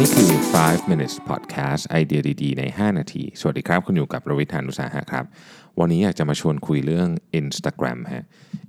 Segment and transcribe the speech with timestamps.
[0.00, 0.32] นี่คือ
[0.62, 5.24] 5 minutes podcast ไอเดียดีๆ ใน 5 นาที สวัสดีครับ คุณอยู่กับรวิทยานุสาหะครับ
[5.80, 7.08] วันนี้อยากจะมาชวนคุยเรื่อง
[7.40, 8.24] Instagram ฮะ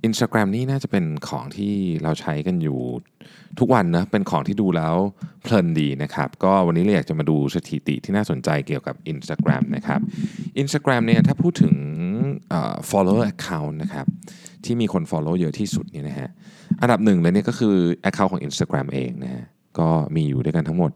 [0.08, 2.78] Instagram นี่น่าจะเป็นของที่เราใช้กันอยู่
[3.58, 4.96] ทุกวันนะ เป็นของที่ดูแล้ว
[5.42, 10.00] เพลินดีนะครับ ก็วันนี้เราอยากจะมาดูสถิติที่น่าสนใจเกี่ยวกับ Instagram นะครับ
[10.62, 11.74] Instagram เนี่ยถ้าพูดถึง
[12.90, 14.06] follower account นะครับ
[14.64, 16.28] ที่มีคน follow เยอะที่สุดเนี่ยนะฮะ
[16.80, 17.76] อันดับหนึ่งเลยเนี่ยก็คือ
[18.08, 19.44] account ของ Instagram เองนะฮะ
[19.80, 20.92] ก็มีอยู่ด้วยกันทั้งหมด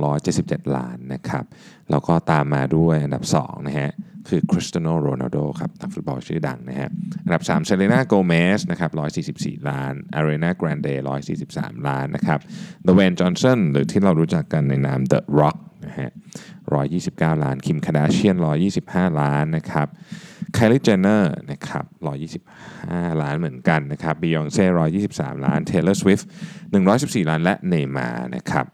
[0.00, 1.44] 277 ล้านนะครับ
[1.90, 3.92] แล้วก็ตามมาด้วยอันดับ2นะฮะ
[4.28, 6.90] คือคริสเตียโนโรนัลโดครับนักฟุตบอลชื่อดังนะฮะ
[7.24, 8.90] อันดับ3เซเลนาโกเมสนะครับ
[9.26, 10.88] 144 ล้านอารีนาแกรนเด
[11.38, 12.40] 143 ล้านนะครับ
[12.84, 16.10] ดเวย์นจอห์นสันหรือที่เรารู้จักกันในนาม The Rock นะฮะ
[16.76, 18.36] 129 ล้านคิมคาดาเชียน
[18.78, 19.88] 125 ล้านนะครับ
[20.54, 21.84] ไคลีเจนเนอร์นะครับ
[22.52, 24.66] 125 ล้านเหมือนกันนะครับบียองเซ่
[25.02, 26.28] 123 ล้านเทเลอร์สวิฟต์
[26.82, 28.66] 114 ล้านและเนย์มาร์นะครับ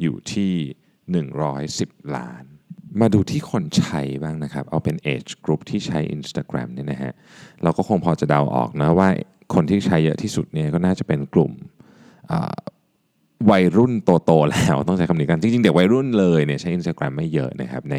[0.00, 0.52] อยู่ที่
[1.50, 2.42] 110 ล้าน
[3.00, 7.12] มาดูที่คนใช้บ้างนะครับ เอาเป็น age group ที่ใช้ Instagram เนี่ยนะฮะ
[7.62, 9.08] เราก็คงพอจะเดาออกนะว่า
[9.54, 11.52] คนที่ใช้เยอะที่สุดเนี่ยก็น่าจะเป็นกลุ่ม
[13.50, 13.92] วัยรุ่น
[14.24, 17.96] โตๆแล้วต้องใช้คำนี้กัน จริงๆ เด็กวัยรุ่นเลยเนี่ยใช้ Instagram ไม่เยอะนะครับใน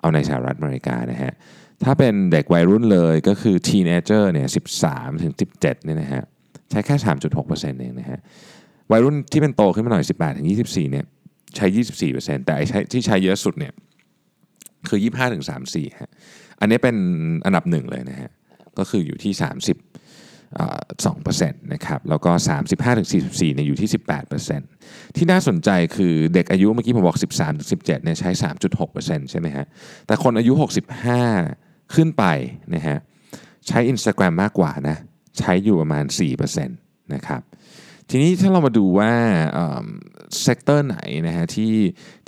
[0.00, 1.32] เอาในสหรัฐอเมริกานะฮะ
[1.84, 4.48] ถ้าเป็นเด็กวัยรุ่นเลยก็คือ teenager เนี่ย
[4.84, 6.22] 13 ถึง 17เนี่ยนะฮะ
[6.70, 6.96] ใช้แค่
[7.38, 8.18] 3.6%เองนะฮะ
[8.92, 11.04] วัยรุ่นที่เป็นโตขึ้นมาหน่อย 18 ถึง 24เนี่ย
[11.56, 11.66] ใช้
[12.12, 13.72] 24%แต่ไอ้ใช้ที่ใช้เยอะสุดเนี่ย
[14.88, 16.10] คือ 25 ถึง 34ฮะ
[16.60, 16.96] อันนี้เป็น
[17.44, 18.30] อันดับหนึ่งเลยนะฮะ
[18.78, 19.32] ก็คืออยู่ที่
[19.64, 19.87] 30
[20.56, 22.30] 2%นะครับแล้วก็
[22.92, 23.90] 35-44เนี่ยอยู่ที่
[24.52, 27.18] 18%ที่น่าสนใจคือเด็กอายุเมื่อกี้ผมบอก
[27.54, 28.30] 13-17เนี่ยใช้
[28.80, 29.66] 3.6%ใช่ไหมฮะ
[30.06, 30.52] แต่คนอายุ
[31.22, 32.24] 65 ขึ้นไป
[32.74, 32.98] นะฮะ
[33.68, 34.96] ใช้ Instagram มากกว่านะ
[35.38, 36.04] ใช้อยู่ประมาณ
[36.38, 37.42] 4%นะครับ
[38.10, 39.12] ทีนี้ถ้าเรามาดูว่า
[40.42, 41.72] sector ไหนนะฮะที่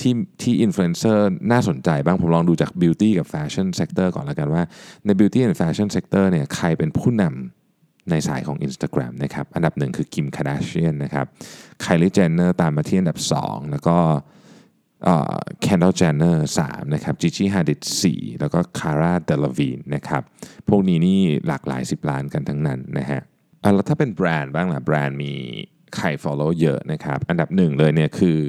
[0.01, 1.23] ที่ที่อินฟลูเอนเซอร์
[1.53, 4.63] น่าสนใจบ้างผมลองดูจาก Beauty กับ Fashion Sector ก่อนแล้วกันว่า
[5.07, 7.60] ใน Beauty and Fashion Sector เนี่ยใครเป็นผู้นำ
[8.11, 11.27] ในสายของ Instagram นะครับ อันดับหนึ่งคือคิมคาดาเชียนนะครับ
[11.81, 13.99] ไคลีเจนเนอร์ตามมาที่อันดับ 2 แล้วก็
[15.63, 20.23] แคนด l ลเจนเนอร์สามนะครับจิจิฮาดิดสี่แล้วก็คาร่าเดเลวีนนะครับ
[20.69, 23.21] พวกนี้นี่หลักหลาย 10 ล้านกันทั้งนั้นนะฮะ
[23.63, 25.33] อะแล้วถ้าเป็นแบรนด์บ้างล่ะแบรนด์มี
[25.97, 28.41] ใคร follow เยอะนะครับ อันดับหนึ่งเลยเนี่ยคือ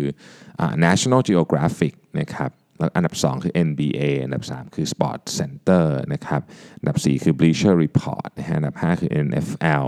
[0.86, 6.42] National Geographic นะครับ แล้วอันดับ 2 คือ NBA อันดับ 3 คือ SportsCenter นะครับ
[6.80, 9.88] อันดับ 4 คือ Bleacher Report นะฮะอันดับ 5 คือ NFL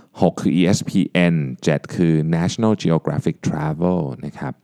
[0.00, 1.34] 6 คือ ESPN
[1.66, 4.54] 7 คือ National Geographic Travel นะครับ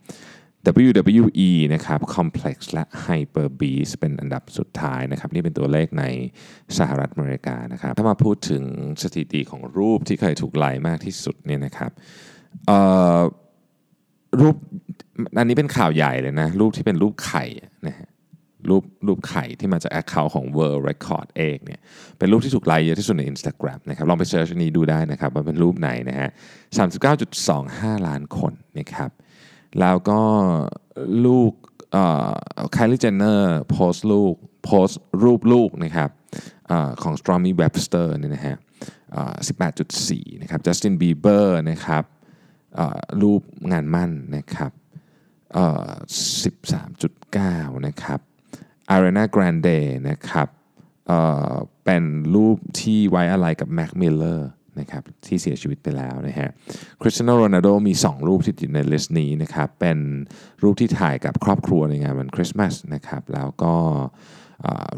[0.81, 6.05] WWE นะครับ Complex และ Hyperbeast เป็นอันดับสุดท้ายนะครับ นี่เป็นตัวเลขใน
[6.77, 8.63] สหรัฐอเมริกานะครับ ถ้ามาพูดถึง
[9.03, 11.91] สถิติของรูปที่เคยถูกไลค์มากที่สุดเนี่ยนะครับ
[14.41, 14.57] รูป
[15.37, 17.43] อันนี้เป็นข่าวใหญ่เลยนะ รูปที่เป็นรูปไข่
[17.87, 18.07] นะฮะ
[18.69, 21.79] รูปรูปไข่ที่มาจาก Account ของ World Record เองเนี่ย
[22.17, 26.29] เป็นรูปที่ถูกไลค์เยอะที่สุดใน Instagram นะครับลองไป search อันนี้ดูได้นะครับว่าเป็นรูปไหนนะฮะ
[27.17, 29.09] 39.25 ล้านคนนะครับ
[29.79, 30.21] แล้วก็
[31.25, 31.51] รูป
[32.73, 34.33] ไคลี เจนเนอร์โพสต์ลูก
[34.65, 36.09] โพสต์รูปลูกนะครับ
[36.71, 36.73] อ
[37.03, 38.55] ของ Stormy Webster เนี่ยนะฮะ
[39.15, 39.35] อ่า
[39.87, 42.03] 18.4 นะครับ Justin Bieber นะครับ
[42.79, 44.71] อ่ารูปงานหมั้นนะครับ
[45.59, 48.19] 13.9 นะครับ
[48.93, 49.77] Ariana Grande
[50.09, 50.47] นะครับ
[51.07, 51.19] เอ่
[51.51, 51.53] อ
[51.85, 52.03] เป็น
[52.35, 54.39] รูปที่ไว้อาลัยกับ Mac Miller
[54.79, 56.49] นะครับที่เสียชีวิตไปแล้วนะฮะ
[57.01, 59.99] คริสเตียโนโรนัลโดมี 2 รูปที่ติดในลิสต์นี้นะครับเป็น
[60.63, 63.75] รูปที่ถ่ายกับครอบครัวในงานวันคริสต์มาสนะครับแล้วก็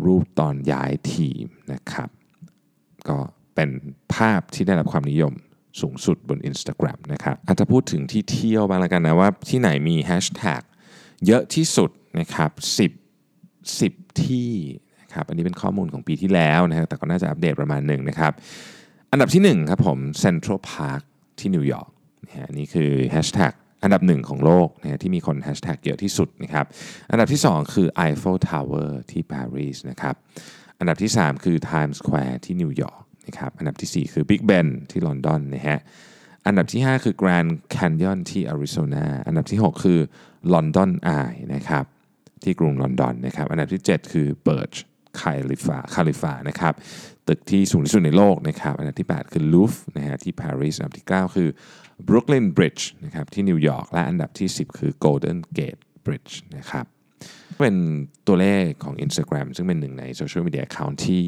[0.06, 2.10] รูปตอนย้ายทีมนะครับ
[3.10, 3.18] ก็
[3.56, 3.70] เป็น
[4.16, 5.34] ภาพที่ได้รับความนิยม
[5.82, 10.62] สูงสุดบน Instagram นะครับอาจจะพูดถึงที่เที่ยวบ้างแล้วกันนะว่าที่ไหนมีแฮชแท็ก
[11.26, 12.52] เยอะที่สุดนะครับ
[13.38, 14.52] 10 10 ที่
[15.02, 18.32] นะครับอันนี้เป็นข้อมูลของปีที่แล้วนะฮะแต่ก็น่าจะอัปเดตประมาณหนึ่งนะครับ
[19.12, 21.02] อันดับที่1ครับผม Central Park
[21.40, 21.90] ที่นิวยอร์ก
[22.26, 23.54] นะฮะนี่คือแฮชแท็ก
[23.84, 26.66] อันดับหนึ่งของโลกนะฮะที่มีคนแฮชแท็กเยอะที่สุดนะครับ
[27.12, 30.16] อันดับที่ 2 คือ Eiffel Tower ที่ปารีสนะครับ
[30.80, 35.80] อันดับที่ 3 คือ Times Square ที่นิวยอร์ก นะครับอันดับทีสี่ 4 คือ Big Ben ที่ลอนดอนนะฮะ
[36.48, 40.00] อันดับที่ 5 คือ Grand Canyon ที่อาริโซนาอันดับที่ 6 คือ
[40.54, 41.86] London Eye นะครับ
[42.44, 44.74] ที่กรุงลอนดอนนะครับอันดับที่ 7 คือ Burj
[45.20, 46.74] Khalifa Khalifa นะครับ
[47.28, 51.50] ตึกที่สูงที่สุดในโลกนะครับอันดับที่ 8 คือลูฟร์นะฮะที่ปารีสอันดับที่ 9 คือ
[52.08, 56.86] Brooklyn Bridge นะครับที่นิวยอร์กและอันดับที่ 10 คือ Golden Gate Bridge นะครับ
[57.60, 57.78] เป็น
[58.28, 61.26] ตัวเลขของ Instagram ซึ่งเป็นหนึ่งในโซเชียลมีเดีย account ที่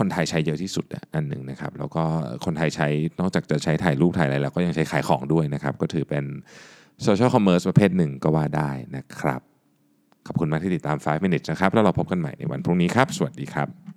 [0.00, 2.04] คนไทยใช้เยอะที่สุดอันหนึ่งนะครับ แล้วก็
[2.44, 2.88] คนไทยใช้
[3.20, 6.24] นอกจากจะใช้ถ่ายรูปถ่ายอะไรแล้วก็ยังใช้ขายของด้วยนะครับ ก็ถือเป็น
[7.02, 9.40] social commerce ประเภทหนึ่งก็ว่าได้นะครับ
[10.26, 13.89] ขอบคุณมากที่ติดตาม 5 minutes นะครับ แล้วเราพบกันใหม่ในวันพรุ่งนี้ครับ สวัสดีครับ